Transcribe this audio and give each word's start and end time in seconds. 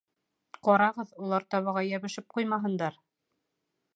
Ҡарағыҙ, 0.67 1.11
улар 1.25 1.45
табаға 1.55 1.85
йәбешеп 1.91 2.27
ҡуймаһындар 2.37 3.01